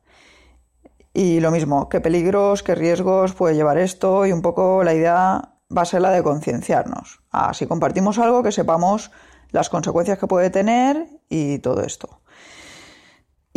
Y 1.13 1.39
lo 1.39 1.51
mismo, 1.51 1.89
qué 1.89 2.01
peligros, 2.01 2.61
qué 2.61 2.75
riesgos 2.75 3.33
puede 3.33 3.55
llevar 3.55 3.77
esto 3.77 4.25
y 4.25 4.31
un 4.31 4.41
poco 4.41 4.83
la 4.83 4.93
idea 4.93 5.55
va 5.75 5.81
a 5.81 5.85
ser 5.85 6.01
la 6.01 6.11
de 6.11 6.23
concienciarnos. 6.23 7.21
Si 7.53 7.67
compartimos 7.67 8.19
algo, 8.19 8.43
que 8.43 8.51
sepamos 8.51 9.11
las 9.51 9.69
consecuencias 9.69 10.19
que 10.19 10.27
puede 10.27 10.49
tener 10.49 11.07
y 11.29 11.59
todo 11.59 11.81
esto. 11.81 12.21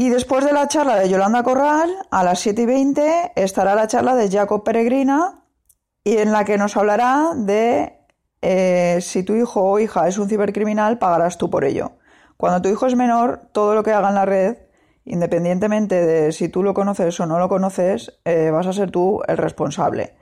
Y 0.02 0.08
después 0.08 0.44
de 0.44 0.52
la 0.52 0.66
charla 0.66 0.96
de 0.96 1.08
Yolanda 1.08 1.44
Corral, 1.44 1.88
a 2.10 2.24
las 2.24 2.40
7 2.40 2.62
y 2.62 2.66
20 2.66 3.32
estará 3.36 3.76
la 3.76 3.86
charla 3.86 4.16
de 4.16 4.28
Jacob 4.28 4.64
Peregrina, 4.64 5.44
y 6.02 6.16
en 6.16 6.32
la 6.32 6.44
que 6.44 6.58
nos 6.58 6.76
hablará 6.76 7.34
de 7.36 8.00
eh, 8.40 8.98
si 9.00 9.22
tu 9.22 9.36
hijo 9.36 9.62
o 9.62 9.78
hija 9.78 10.08
es 10.08 10.18
un 10.18 10.28
cibercriminal, 10.28 10.98
pagarás 10.98 11.38
tú 11.38 11.50
por 11.50 11.64
ello. 11.64 11.92
Cuando 12.36 12.60
tu 12.60 12.68
hijo 12.68 12.88
es 12.88 12.96
menor, 12.96 13.42
todo 13.52 13.76
lo 13.76 13.84
que 13.84 13.92
haga 13.92 14.08
en 14.08 14.16
la 14.16 14.24
red, 14.24 14.56
independientemente 15.04 16.04
de 16.04 16.32
si 16.32 16.48
tú 16.48 16.64
lo 16.64 16.74
conoces 16.74 17.20
o 17.20 17.26
no 17.26 17.38
lo 17.38 17.48
conoces, 17.48 18.18
eh, 18.24 18.50
vas 18.50 18.66
a 18.66 18.72
ser 18.72 18.90
tú 18.90 19.22
el 19.28 19.36
responsable. 19.36 20.16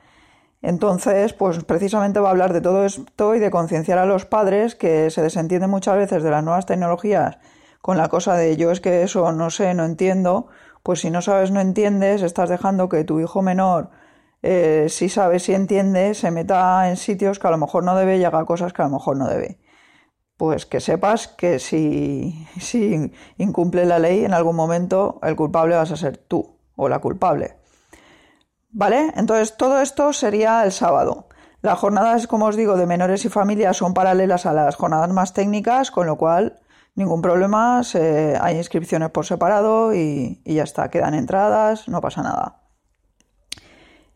Entonces, 0.61 1.33
pues 1.33 1.65
precisamente 1.65 2.21
va 2.21 2.29
a 2.29 2.33
hablar 2.33 2.53
de 2.53 2.61
todo 2.61 2.85
esto 2.85 3.35
y 3.35 3.39
de 3.39 3.51
concienciar 3.51 3.97
a 3.97 4.05
los 4.05 4.27
padres 4.27 4.75
que 4.75 5.09
se 5.09 5.23
desentienden 5.23 5.71
muchas 5.71 5.97
veces 5.97 6.23
de 6.23 6.31
las 6.31 6.45
nuevas 6.45 6.67
tecnologías 6.67 7.39
con 7.81 7.97
la 7.97 8.09
cosa 8.09 8.35
de 8.35 8.57
yo 8.57 8.71
es 8.71 8.81
que 8.81 9.03
eso 9.03 9.33
no 9.33 9.51
sé, 9.51 9.75
no 9.75 9.85
entiendo, 9.85 10.49
pues 10.83 11.01
si 11.01 11.11
no 11.11 11.23
sabes, 11.23 11.51
no 11.51 11.61
entiendes, 11.61 12.23
estás 12.23 12.49
dejando 12.49 12.89
que 12.89 13.05
tu 13.05 13.21
hijo 13.21 13.43
menor 13.43 13.91
eh, 14.43 14.87
si 14.89 15.09
sabe, 15.09 15.39
si 15.39 15.53
entiende, 15.53 16.15
se 16.15 16.31
meta 16.31 16.89
en 16.89 16.97
sitios 16.97 17.39
que 17.39 17.47
a 17.47 17.51
lo 17.51 17.59
mejor 17.59 17.85
no 17.85 17.95
debe, 17.95 18.19
llega 18.19 18.39
a 18.39 18.45
cosas 18.47 18.73
que 18.73 18.83
a 18.83 18.87
lo 18.87 18.93
mejor 18.93 19.17
no 19.17 19.29
debe. 19.29 19.59
Pues 20.37 20.65
que 20.65 20.81
sepas 20.81 21.29
que 21.29 21.59
si, 21.59 22.47
si 22.61 23.13
incumple 23.37 23.85
la 23.85 23.99
ley, 23.99 24.25
en 24.25 24.35
algún 24.35 24.57
momento 24.57 25.19
el 25.23 25.37
culpable 25.37 25.77
vas 25.77 25.93
a 25.93 25.97
ser 25.97 26.17
tú 26.17 26.59
o 26.77 26.89
la 26.89 27.01
culpable. 27.01 27.57
¿Vale? 28.71 29.13
Entonces 29.17 29.57
todo 29.57 29.81
esto 29.81 30.13
sería 30.13 30.65
el 30.65 30.73
sábado. 30.73 31.27
Las 31.61 31.79
jornadas, 31.79 32.27
como 32.27 32.47
os 32.47 32.57
digo, 32.57 32.77
de 32.77 32.87
menores 32.87 33.25
y 33.27 33.29
familias 33.29 33.77
son 33.77 33.93
paralelas 33.93 34.47
a 34.47 34.55
las 34.55 34.77
jornadas 34.77 35.11
más 35.11 35.35
técnicas, 35.35 35.91
con 35.91 36.07
lo 36.07 36.17
cual 36.17 36.60
ningún 36.95 37.23
problema, 37.23 37.83
hay 38.41 38.57
inscripciones 38.57 39.11
por 39.11 39.25
separado 39.25 39.95
y 39.95 40.41
ya 40.45 40.65
está, 40.65 40.91
quedan 40.91 41.15
entradas, 41.15 41.89
no 41.89 42.01
pasa 42.01 42.23
nada. 42.23 42.61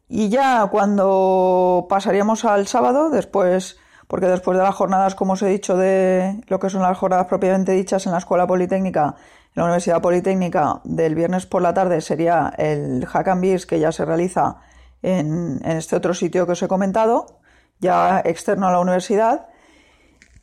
Y 0.09 0.29
ya 0.29 0.67
cuando 0.71 1.87
pasaríamos 1.89 2.45
al 2.45 2.67
sábado, 2.67 3.11
después, 3.11 3.79
porque 4.07 4.27
después 4.27 4.57
de 4.57 4.63
las 4.63 4.75
jornadas, 4.75 5.15
como 5.15 5.33
os 5.33 5.43
he 5.43 5.49
dicho, 5.49 5.77
de 5.77 6.41
lo 6.47 6.59
que 6.59 6.71
son 6.71 6.83
las 6.83 6.99
jornadas 6.99 7.27
propiamente 7.27 7.73
dichas 7.73 8.07
en 8.07 8.13
la 8.13 8.19
Escuela 8.19 8.47
Politécnica, 8.47 9.17
en 9.17 9.53
la 9.55 9.65
Universidad 9.65 10.03
Politécnica, 10.03 10.81
del 10.85 11.15
viernes 11.15 11.47
por 11.47 11.63
la 11.63 11.73
tarde 11.73 12.01
sería 12.01 12.53
el 12.59 13.07
Hack 13.07 13.29
and 13.29 13.41
Beers 13.41 13.67
que 13.67 13.81
ya 13.81 13.93
se 13.93 14.05
realiza 14.05 14.59
en, 15.03 15.61
en 15.65 15.77
este 15.79 15.97
otro 15.97 16.13
sitio 16.13 16.45
que 16.47 16.53
os 16.53 16.63
he 16.63 16.69
comentado, 16.69 17.41
ya 17.81 18.21
externo 18.25 18.69
a 18.69 18.73
la 18.73 18.81
universidad. 18.81 19.49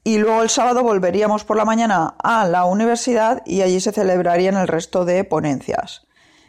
Y 0.03 0.17
luego 0.17 0.41
el 0.41 0.49
sábado 0.49 0.83
volveríamos 0.83 1.43
por 1.43 1.57
la 1.57 1.65
mañana 1.65 2.15
a 2.23 2.47
la 2.47 2.65
universidad 2.65 3.43
y 3.45 3.61
allí 3.61 3.79
se 3.79 3.91
celebrarían 3.91 4.57
el 4.57 4.67
resto 4.67 5.05
de 5.05 5.23
ponencias. 5.23 6.07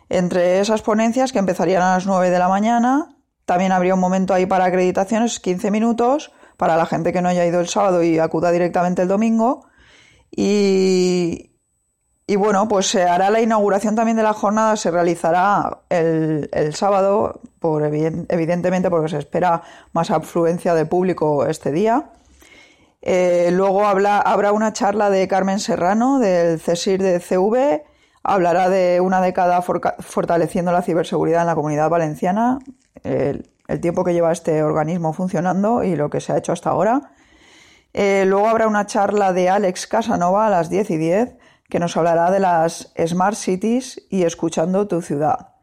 Entre 0.08 0.60
esas 0.60 0.82
ponencias 0.82 1.32
que 1.32 1.38
empezarían 1.38 1.82
a 1.82 1.94
las 1.94 2.06
9 2.06 2.30
de 2.30 2.38
la 2.38 2.48
mañana, 2.48 3.16
también 3.44 3.72
habría 3.72 3.94
un 3.94 4.00
momento 4.00 4.32
ahí 4.32 4.46
para 4.46 4.64
acreditaciones, 4.64 5.40
15 5.40 5.70
minutos, 5.70 6.32
para 6.56 6.76
la 6.76 6.86
gente 6.86 7.12
que 7.12 7.20
no 7.20 7.28
haya 7.28 7.44
ido 7.44 7.60
el 7.60 7.68
sábado 7.68 8.02
y 8.02 8.18
acuda 8.18 8.50
directamente 8.50 9.02
el 9.02 9.08
domingo. 9.08 9.66
Y, 10.30 11.52
y 12.26 12.36
bueno, 12.36 12.68
pues 12.68 12.86
se 12.86 13.02
hará 13.02 13.30
la 13.30 13.42
inauguración 13.42 13.94
también 13.94 14.16
de 14.16 14.22
la 14.22 14.32
jornada, 14.32 14.76
se 14.76 14.90
realizará 14.90 15.82
el, 15.90 16.48
sábado, 16.74 17.40
por, 17.58 17.82
evidentemente 17.84 18.88
porque 18.88 19.08
se 19.10 19.18
espera 19.18 19.62
más 19.92 20.10
afluencia 20.10 20.74
de 20.74 20.86
público 20.86 21.44
este 21.46 21.72
día. 21.72 22.10
Eh, 23.02 23.50
luego 23.52 23.84
habrá 23.84 24.52
una 24.52 24.72
charla 24.72 25.10
de 25.10 25.26
Carmen 25.26 25.58
Serrano 25.58 26.20
del 26.20 26.60
CESIR 26.60 27.02
de 27.02 27.18
CV 27.20 27.84
Hablará 28.24 28.68
de 28.68 29.00
una 29.00 29.20
década 29.20 29.62
fortaleciendo 29.62 30.70
la 30.70 30.82
ciberseguridad 30.82 31.40
en 31.40 31.48
la 31.48 31.56
comunidad 31.56 31.90
valenciana, 31.90 32.60
el, 33.02 33.50
tiempo 33.80 34.04
que 34.04 34.12
lleva 34.12 34.30
este 34.30 34.62
organismo 34.62 35.12
funcionando 35.12 35.82
y 35.82 35.96
lo 35.96 36.08
que 36.08 36.20
se 36.20 36.32
ha 36.32 36.38
hecho 36.38 36.52
hasta 36.52 36.70
ahora. 36.70 37.14
Eh, 37.94 38.24
luego 38.26 38.48
habrá 38.48 38.68
una 38.68 38.86
charla 38.86 39.32
de 39.32 39.48
Alex 39.48 39.86
Casanova 39.86 40.46
a 40.46 40.50
las 40.50 40.70
10 40.70 40.90
y 40.90 40.96
10 40.98 41.36
que 41.68 41.78
nos 41.80 41.96
hablará 41.96 42.30
de 42.30 42.38
las 42.38 42.92
Smart 43.04 43.34
Cities 43.34 44.06
y 44.08 44.22
escuchando 44.22 44.86
tu 44.86 45.02
ciudad. 45.02 45.54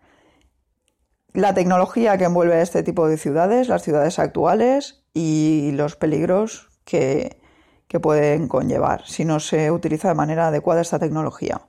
La 1.34 1.54
tecnología 1.54 2.18
que 2.18 2.26
envuelve 2.26 2.56
a 2.56 2.62
este 2.62 2.84
tipo 2.84 3.08
de 3.08 3.18
ciudades, 3.18 3.70
las 3.70 3.84
ciudades 3.84 4.20
actuales 4.20 5.06
y 5.14 5.72
los 5.76 5.96
peligros 5.96 6.69
que 6.90 8.00
pueden 8.02 8.48
conllevar 8.48 9.06
si 9.06 9.26
no 9.26 9.40
se 9.40 9.72
utiliza 9.72 10.10
de 10.10 10.16
manera 10.16 10.48
adecuada 10.48 10.82
esta 10.82 11.00
tecnología. 11.00 11.62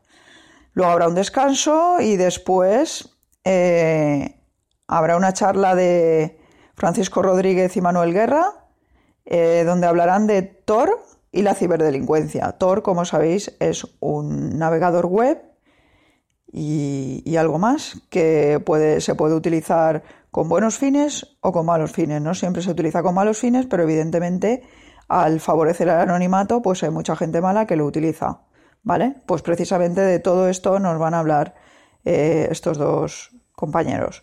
Luego 0.73 0.93
habrá 0.93 1.09
un 1.09 1.15
descanso 1.15 2.01
y 2.01 2.17
después 2.17 3.17
eh, 3.45 4.37
habrá 4.87 5.17
una 5.17 5.33
charla 5.33 5.75
de 5.75 6.41
Francisco 6.75 7.23
Rodríguez 7.23 7.77
y 7.77 7.81
Manuel 7.81 8.13
Guerra, 8.13 8.69
eh, 9.25 9.65
donde 9.67 9.87
hablarán 9.87 10.27
de 10.27 10.43
Tor 10.43 11.05
y 11.33 11.43
la 11.43 11.55
ciberdelincuencia. 11.55 12.53
Tor, 12.53 12.83
como 12.83 13.05
sabéis, 13.05 13.57
es 13.61 13.87
un 14.01 14.59
navegador 14.59 15.07
web 15.07 15.43
y, 16.53 17.37
algo 17.37 17.59
más 17.59 18.03
que 18.11 18.61
puede, 18.65 19.01
se 19.01 19.15
puede 19.15 19.35
utilizar 19.35 20.03
con 20.31 20.49
buenos 20.49 20.79
fines 20.79 21.37
o 21.41 21.53
con 21.53 21.67
malos 21.67 21.93
fines. 21.93 22.21
No 22.21 22.35
siempre 22.35 22.63
se 22.63 22.71
utiliza 22.71 23.03
con 23.03 23.15
malos 23.15 23.39
fines, 23.39 23.67
pero 23.67 23.83
evidentemente 23.85 24.63
al 25.11 25.41
favorecer 25.41 25.89
el 25.89 25.95
anonimato, 25.95 26.63
pues 26.63 26.85
hay 26.85 26.91
mucha 26.91 27.17
gente 27.17 27.41
mala 27.41 27.67
que 27.67 27.75
lo 27.75 27.85
utiliza. 27.85 28.43
¿Vale? 28.83 29.17
Pues 29.27 29.43
precisamente 29.43 30.01
de 30.01 30.21
todo 30.21 30.49
esto 30.49 30.79
nos 30.79 30.99
van 30.99 31.13
a 31.13 31.19
hablar 31.19 31.55
eh, 32.05 32.49
estos 32.51 32.79
dos 32.79 33.33
compañeros. 33.55 34.23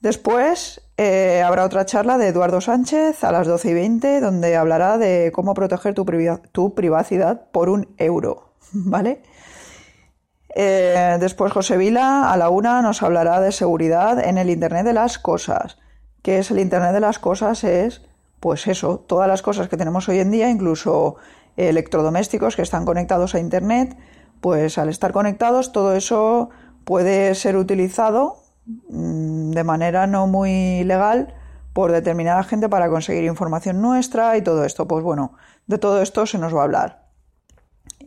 Después 0.00 0.82
eh, 0.96 1.42
habrá 1.44 1.64
otra 1.64 1.86
charla 1.86 2.18
de 2.18 2.28
Eduardo 2.28 2.60
Sánchez 2.60 3.24
a 3.24 3.32
las 3.32 3.46
12 3.46 3.70
y 3.70 3.74
20, 3.74 4.20
donde 4.20 4.56
hablará 4.56 4.98
de 4.98 5.32
cómo 5.34 5.54
proteger 5.54 5.94
tu, 5.94 6.74
privacidad 6.74 7.50
por 7.50 7.70
un 7.70 7.88
euro. 7.96 8.52
¿Vale? 8.72 9.22
Eh, 10.54 11.16
después 11.18 11.52
José 11.52 11.78
Vila 11.78 12.30
a 12.30 12.36
la 12.36 12.50
una 12.50 12.82
nos 12.82 13.02
hablará 13.02 13.40
de 13.40 13.52
seguridad 13.52 14.22
en 14.22 14.36
el 14.36 14.50
Internet 14.50 14.84
de 14.84 14.92
las 14.92 15.18
Cosas. 15.18 15.78
¿Qué 16.22 16.38
es 16.38 16.50
el 16.50 16.58
Internet 16.58 16.92
de 16.92 17.00
las 17.00 17.18
Cosas? 17.18 17.64
Es, 17.64 18.02
pues 18.40 18.66
eso, 18.66 18.98
todas 18.98 19.28
las 19.28 19.42
cosas 19.42 19.68
que 19.68 19.76
tenemos 19.76 20.08
hoy 20.08 20.18
en 20.18 20.30
día, 20.30 20.48
incluso 20.50 21.16
electrodomésticos 21.56 22.56
que 22.56 22.62
están 22.62 22.84
conectados 22.84 23.34
a 23.34 23.38
Internet, 23.38 23.96
pues 24.40 24.78
al 24.78 24.88
estar 24.88 25.12
conectados 25.12 25.72
todo 25.72 25.94
eso 25.94 26.50
puede 26.84 27.34
ser 27.34 27.56
utilizado 27.56 28.38
mm, 28.88 29.50
de 29.50 29.64
manera 29.64 30.06
no 30.06 30.26
muy 30.26 30.84
legal 30.84 31.34
por 31.72 31.92
determinada 31.92 32.42
gente 32.42 32.68
para 32.68 32.88
conseguir 32.88 33.24
información 33.24 33.80
nuestra 33.80 34.36
y 34.36 34.42
todo 34.42 34.64
esto. 34.64 34.88
Pues 34.88 35.04
bueno, 35.04 35.34
de 35.66 35.78
todo 35.78 36.02
esto 36.02 36.26
se 36.26 36.38
nos 36.38 36.54
va 36.54 36.62
a 36.62 36.64
hablar. 36.64 37.08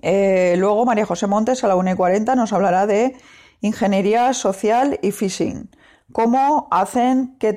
Eh, 0.02 0.56
luego 0.58 0.86
María 0.86 1.06
José 1.06 1.28
Montes 1.28 1.64
a 1.64 1.68
la 1.68 1.76
1 1.76 1.92
y 1.92 1.96
40 1.96 2.36
nos 2.36 2.52
hablará 2.52 2.86
de 2.88 3.16
ingeniería 3.62 4.34
social 4.34 5.00
y 5.02 5.12
phishing. 5.12 5.70
¿Cómo 6.14 6.68
hacen, 6.70 7.36
qué, 7.40 7.54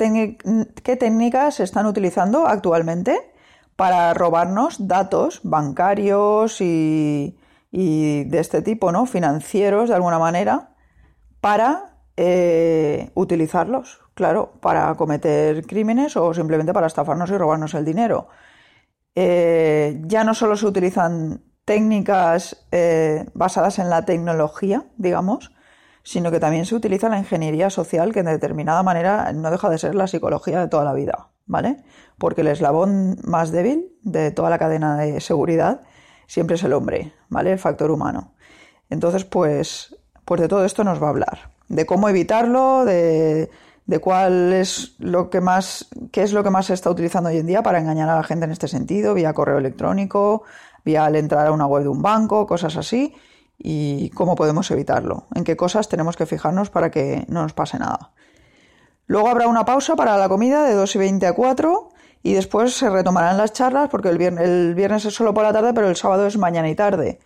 qué 0.82 0.96
técnicas 0.96 1.60
están 1.60 1.84
utilizando 1.84 2.46
actualmente 2.46 3.30
para 3.76 4.14
robarnos 4.14 4.88
datos 4.88 5.40
bancarios 5.42 6.62
y, 6.62 7.36
de 7.70 8.38
este 8.38 8.62
tipo, 8.62 8.92
¿no? 8.92 9.04
Financieros, 9.04 9.90
de 9.90 9.96
alguna 9.96 10.18
manera, 10.18 10.70
para 11.42 11.98
eh, 12.16 13.10
utilizarlos, 13.14 14.00
claro, 14.14 14.54
para 14.62 14.94
cometer 14.94 15.66
crímenes 15.66 16.16
o 16.16 16.32
simplemente 16.32 16.72
para 16.72 16.86
estafarnos 16.86 17.30
y 17.30 17.36
robarnos 17.36 17.74
el 17.74 17.84
dinero. 17.84 18.28
Eh, 19.14 20.00
ya 20.06 20.24
no 20.24 20.32
solo 20.32 20.56
se 20.56 20.66
utilizan 20.66 21.42
técnicas 21.66 22.66
eh, 22.72 23.26
basadas 23.34 23.78
en 23.78 23.90
la 23.90 24.06
tecnología, 24.06 24.84
digamos, 24.96 25.52
sino 26.06 26.30
que 26.30 26.40
también 26.40 26.64
se 26.64 26.74
utiliza 26.74 27.08
la 27.08 27.18
ingeniería 27.18 27.68
social, 27.68 28.12
que 28.12 28.22
de 28.22 28.30
determinada 28.30 28.82
manera 28.82 29.30
no 29.32 29.50
deja 29.50 29.68
de 29.68 29.76
ser 29.76 29.94
la 29.94 30.06
psicología 30.06 30.60
de 30.60 30.68
toda 30.68 30.84
la 30.84 30.94
vida. 30.94 31.30
¿vale? 31.46 31.76
Porque 32.18 32.42
el 32.42 32.48
eslabón 32.48 33.18
más 33.24 33.50
débil 33.52 33.92
de 34.02 34.30
toda 34.30 34.50
la 34.50 34.58
cadena 34.58 34.96
de 34.96 35.20
seguridad 35.20 35.80
siempre 36.26 36.56
es 36.56 36.64
el 36.64 36.72
hombre, 36.72 37.12
¿vale? 37.28 37.52
El 37.52 37.58
factor 37.58 37.90
humano. 37.90 38.34
Entonces, 38.90 39.24
pues, 39.24 39.96
pues 40.24 40.40
de 40.40 40.48
todo 40.48 40.64
esto 40.64 40.84
nos 40.84 41.00
va 41.02 41.06
a 41.06 41.10
hablar. 41.10 41.50
De 41.68 41.86
cómo 41.86 42.08
evitarlo, 42.08 42.84
de, 42.84 43.50
de 43.86 43.98
cuál 43.98 44.52
es 44.52 44.96
lo 44.98 45.30
que 45.30 45.40
más, 45.40 45.88
qué 46.12 46.22
es 46.22 46.32
lo 46.32 46.42
que 46.42 46.50
más 46.50 46.66
se 46.66 46.74
está 46.74 46.90
utilizando 46.90 47.30
hoy 47.30 47.38
en 47.38 47.46
día 47.46 47.62
para 47.62 47.78
engañar 47.78 48.08
a 48.08 48.16
la 48.16 48.22
gente 48.22 48.44
en 48.44 48.52
este 48.52 48.68
sentido, 48.68 49.14
vía 49.14 49.32
correo 49.32 49.58
electrónico, 49.58 50.42
vía 50.84 51.04
al 51.04 51.16
entrar 51.16 51.46
a 51.46 51.52
una 51.52 51.66
web 51.66 51.84
de 51.84 51.88
un 51.88 52.02
banco, 52.02 52.46
cosas 52.46 52.76
así, 52.76 53.14
y 53.58 54.10
cómo 54.10 54.34
podemos 54.34 54.70
evitarlo, 54.70 55.26
en 55.34 55.44
qué 55.44 55.56
cosas 55.56 55.88
tenemos 55.88 56.16
que 56.16 56.26
fijarnos 56.26 56.70
para 56.70 56.90
que 56.90 57.24
no 57.28 57.42
nos 57.42 57.52
pase 57.52 57.78
nada. 57.78 58.12
Luego 59.06 59.28
habrá 59.28 59.46
una 59.46 59.64
pausa 59.64 59.96
para 59.96 60.16
la 60.16 60.28
comida 60.28 60.64
de 60.64 60.74
2 60.74 60.96
y 60.96 60.98
20 60.98 61.26
a 61.26 61.32
4 61.34 61.88
y 62.22 62.34
después 62.34 62.74
se 62.74 62.90
retomarán 62.90 63.36
las 63.36 63.52
charlas 63.52 63.88
porque 63.88 64.08
el 64.08 64.18
viernes, 64.74 65.04
es 65.04 65.14
solo 65.14 65.32
por 65.32 65.44
la 65.44 65.52
tarde, 65.52 65.72
pero 65.74 65.88
el 65.88 65.96
sábado 65.96 66.26
es 66.26 66.36
mañana 66.36 66.68
y 66.68 66.74
tarde. 66.74 67.20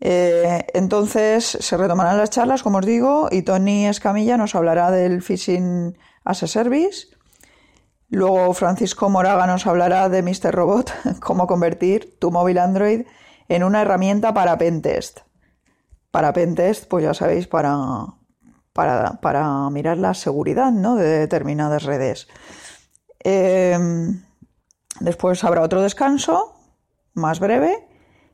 Eh, 0.00 0.66
entonces 0.74 1.44
se 1.44 1.76
retomarán 1.76 2.18
las 2.18 2.30
charlas, 2.30 2.62
como 2.62 2.78
os 2.78 2.86
digo, 2.86 3.28
y 3.30 3.42
Tony 3.42 3.86
Escamilla 3.86 4.36
nos 4.36 4.54
hablará 4.54 4.90
del 4.90 5.22
Phishing 5.22 5.96
as 6.24 6.42
a 6.42 6.46
Service. 6.46 7.08
Luego 8.08 8.52
Francisco 8.54 9.08
Moraga 9.08 9.46
nos 9.46 9.66
hablará 9.66 10.08
de 10.08 10.22
Mr. 10.22 10.52
Robot, 10.52 10.92
cómo 11.20 11.46
convertir 11.46 12.18
tu 12.18 12.30
móvil 12.30 12.58
Android 12.58 13.06
en 13.48 13.64
una 13.64 13.82
herramienta 13.82 14.34
para 14.34 14.58
pentest. 14.58 15.20
Para 16.10 16.32
pentest, 16.32 16.88
pues 16.88 17.04
ya 17.04 17.14
sabéis, 17.14 17.46
para, 17.46 18.06
para, 18.72 19.70
mirar 19.70 19.98
la 19.98 20.14
seguridad 20.14 20.72
¿no? 20.72 20.96
de 20.96 21.06
determinadas 21.20 21.84
redes. 21.84 22.28
Em, 23.20 24.22
después 25.00 25.44
habrá 25.44 25.62
otro 25.62 25.82
descanso, 25.82 26.54
más 27.14 27.38
breve, 27.38 27.86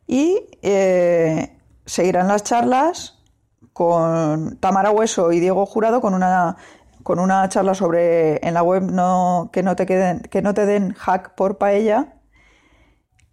y 0.06 0.48
eh, 0.62 1.58
seguirán 1.84 2.28
las 2.28 2.44
charlas 2.44 3.18
con 3.72 4.56
Tamara 4.58 4.90
Hueso 4.90 5.32
y 5.32 5.40
Diego 5.40 5.66
Jurado 5.66 6.00
con 6.00 6.14
una, 6.14 6.56
con 7.02 7.18
una 7.18 7.48
charla 7.48 7.74
sobre 7.74 8.46
en 8.46 8.54
la 8.54 8.62
web 8.62 8.82
no, 8.82 9.50
que, 9.52 9.62
no 9.62 9.76
te 9.76 9.86
queden, 9.86 10.20
que 10.20 10.42
no 10.42 10.54
te 10.54 10.66
den 10.66 10.92
hack 10.94 11.34
por 11.34 11.58
paella. 11.58 12.15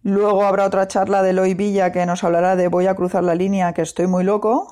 Luego 0.04 0.44
habrá 0.44 0.66
otra 0.66 0.88
charla 0.90 1.24
de 1.24 1.30
Eloy 1.30 1.54
Villa 1.54 1.94
que 1.94 2.06
nos 2.06 2.26
hablará 2.26 2.58
de 2.58 2.68
Voy 2.68 2.88
a 2.88 2.96
cruzar 2.96 3.24
la 3.24 3.36
línea, 3.36 3.74
que 3.74 3.82
estoy 3.82 4.06
muy 4.06 4.26
loco. 4.26 4.68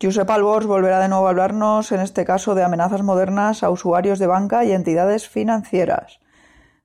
Josep 0.00 0.28
Albors 0.30 0.66
volverá 0.66 1.00
de 1.00 1.08
nuevo 1.08 1.26
a 1.26 1.30
hablarnos, 1.30 1.92
en 1.92 2.00
este 2.00 2.24
caso, 2.24 2.54
de 2.54 2.64
amenazas 2.64 3.02
modernas 3.02 3.62
a 3.62 3.68
usuarios 3.68 4.18
de 4.18 4.26
banca 4.26 4.64
y 4.64 4.72
entidades 4.72 5.28
financieras. 5.28 6.18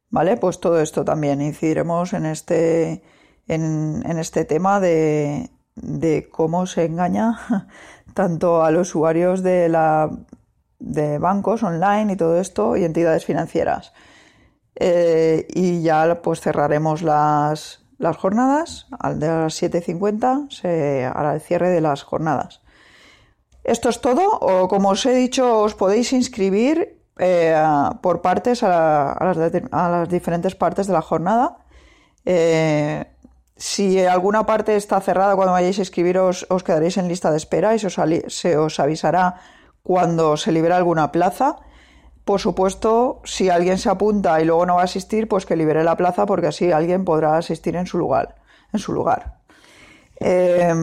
¿Vale? 0.10 0.36
Pues 0.36 0.60
todo 0.60 0.82
esto 0.82 1.06
también 1.06 1.42
incidiremos 1.42 2.12
en 2.12 2.26
este, 2.26 3.02
en, 3.48 4.04
este 4.20 4.44
tema 4.44 4.82
de, 4.82 5.50
cómo 6.34 6.66
se 6.66 6.84
engaña 6.84 7.40
tanto 8.14 8.62
a 8.62 8.72
los 8.72 8.90
usuarios 8.90 9.42
de, 9.42 9.70
la, 9.70 10.12
de 10.80 11.18
bancos 11.18 11.64
online 11.64 12.12
y 12.12 12.18
todo 12.18 12.38
esto 12.38 12.76
y 12.76 12.84
entidades 12.84 13.24
financieras. 13.24 13.94
Eh, 14.80 15.48
y 15.50 15.82
ya 15.82 16.22
pues 16.22 16.42
cerraremos 16.42 17.02
las, 17.02 17.82
las 17.98 18.18
jornadas. 18.18 18.88
Al 19.00 19.20
de 19.20 19.28
las 19.28 19.62
7.50 19.62 20.52
se 20.52 21.06
hará 21.06 21.34
el 21.34 21.42
cierre 21.42 21.70
de 21.70 21.82
las 21.82 22.04
jornadas. 22.04 22.62
Esto 23.64 23.90
es 23.90 24.00
todo, 24.00 24.40
o 24.40 24.68
como 24.70 24.90
os 24.90 25.06
he 25.06 25.14
dicho, 25.14 25.60
os 25.60 25.76
podéis 25.76 26.14
inscribir 26.14 27.02
eh, 27.20 27.54
por 28.02 28.22
partes 28.22 28.64
a, 28.64 29.18
las, 29.20 30.10
diferentes 30.10 30.56
partes 30.56 30.88
de 30.88 30.94
la 30.94 31.02
jornada. 31.02 31.58
Eh, 32.24 33.06
si 33.58 34.00
alguna 34.06 34.46
parte 34.46 34.76
está 34.76 35.02
cerrada 35.02 35.36
cuando 35.36 35.52
vayáis 35.52 35.80
a 35.80 35.82
inscribiros, 35.82 36.46
os 36.50 36.64
quedaréis 36.64 36.98
en 36.98 37.08
lista 37.08 37.32
de 37.32 37.38
espera 37.38 37.76
y 37.76 37.80
se 37.80 38.58
os, 38.58 38.80
avisará 38.80 39.36
cuando 39.84 40.38
se 40.38 40.52
libera 40.52 40.78
alguna 40.78 41.12
plaza. 41.12 41.58
Por 42.28 42.42
supuesto, 42.42 43.22
si 43.24 43.50
alguien 43.50 43.78
se 43.78 43.90
apunta 43.90 44.42
y 44.42 44.44
luego 44.46 44.66
no 44.66 44.76
va 44.76 44.82
a 44.82 44.84
asistir, 44.84 45.30
pues 45.30 45.46
que 45.46 45.56
libere 45.56 45.86
la 45.86 45.96
plaza 45.96 46.26
porque 46.26 46.48
así 46.48 46.74
alguien 46.74 47.06
podrá 47.06 47.38
asistir 47.38 47.78
en 47.78 47.86
su 47.86 47.98
lugar. 47.98 48.36
En 48.74 48.80
su 48.80 48.92
lugar. 48.92 49.38
Eh, 50.20 50.74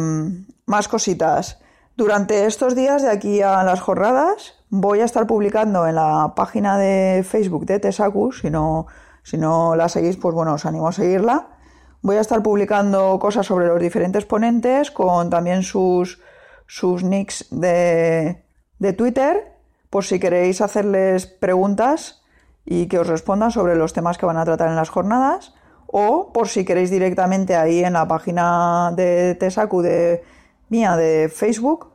más 0.64 0.88
cositas. 0.88 1.60
Durante 1.98 2.46
estos 2.46 2.74
días, 2.74 3.02
de 3.02 3.10
aquí 3.10 3.42
a 3.42 3.62
las 3.62 3.82
jornadas, 3.82 4.54
voy 4.70 5.00
a 5.00 5.04
estar 5.04 5.26
publicando 5.26 5.86
en 5.86 5.96
la 5.96 6.32
página 6.34 6.78
de 6.78 7.22
Facebook 7.28 7.66
de 7.66 7.78
Tesaku, 7.78 8.32
si 8.32 8.48
no, 8.48 8.86
si 9.22 9.36
no 9.36 9.76
la 9.76 9.90
seguís, 9.90 10.16
pues 10.16 10.34
bueno, 10.34 10.54
os 10.54 10.64
animo 10.64 10.88
a 10.88 10.92
seguirla. 10.92 11.58
Voy 12.00 12.16
a 12.16 12.22
estar 12.22 12.42
publicando 12.42 13.18
cosas 13.18 13.44
sobre 13.44 13.66
los 13.66 13.78
diferentes 13.78 14.24
ponentes, 14.24 14.90
con 14.90 15.28
también 15.28 15.62
sus, 15.62 16.22
sus 16.66 17.04
nicks 17.04 17.48
de, 17.50 18.46
de 18.78 18.92
Twitter, 18.94 19.53
por 19.94 20.04
si 20.04 20.18
queréis 20.18 20.60
hacerles 20.60 21.26
preguntas 21.26 22.24
y 22.64 22.88
que 22.88 22.98
os 22.98 23.06
respondan 23.06 23.52
sobre 23.52 23.76
los 23.76 23.92
temas 23.92 24.18
que 24.18 24.26
van 24.26 24.38
a 24.38 24.44
tratar 24.44 24.68
en 24.68 24.74
las 24.74 24.88
jornadas, 24.88 25.54
o 25.86 26.32
por 26.32 26.48
si 26.48 26.64
queréis 26.64 26.90
directamente 26.90 27.54
ahí 27.54 27.84
en 27.84 27.92
la 27.92 28.08
página 28.08 28.90
de 28.96 29.36
Tesaku 29.36 29.82
de 29.82 30.24
mía 30.68 30.96
de 30.96 31.28
Facebook, 31.32 31.92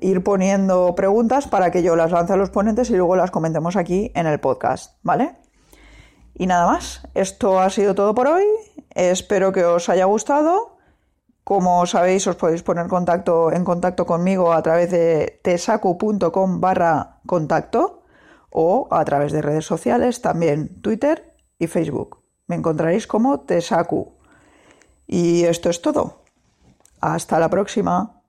ir 0.00 0.22
poniendo 0.22 0.94
preguntas 0.94 1.48
para 1.48 1.72
que 1.72 1.82
yo 1.82 1.96
las 1.96 2.12
lance 2.12 2.32
a 2.32 2.36
los 2.36 2.50
ponentes 2.50 2.90
y 2.90 2.96
luego 2.96 3.16
las 3.16 3.32
comentemos 3.32 3.74
aquí 3.74 4.12
en 4.14 4.28
el 4.28 4.38
podcast, 4.38 4.94
¿vale? 5.02 5.34
Y 6.36 6.46
nada 6.46 6.68
más, 6.68 7.08
esto 7.14 7.58
ha 7.58 7.70
sido 7.70 7.96
todo 7.96 8.14
por 8.14 8.28
hoy. 8.28 8.44
Espero 8.90 9.50
que 9.50 9.64
os 9.64 9.88
haya 9.88 10.04
gustado. 10.04 10.71
Como 11.44 11.84
sabéis, 11.86 12.26
os 12.26 12.36
podéis 12.36 12.62
poner 12.62 12.86
en 12.86 13.64
contacto 13.64 14.06
conmigo 14.06 14.52
a 14.52 14.62
través 14.62 14.90
de 14.90 15.40
tesacu.com 15.42 16.60
barra 16.60 17.18
contacto 17.26 18.02
o 18.50 18.86
a 18.90 19.04
través 19.04 19.32
de 19.32 19.42
redes 19.42 19.64
sociales, 19.64 20.22
también 20.22 20.80
Twitter 20.82 21.34
y 21.58 21.66
Facebook. 21.66 22.22
Me 22.46 22.56
encontraréis 22.56 23.06
como 23.06 23.40
Tesacu. 23.40 24.14
Y 25.06 25.44
esto 25.44 25.70
es 25.70 25.82
todo. 25.82 26.22
Hasta 27.00 27.40
la 27.40 27.50
próxima. 27.50 28.21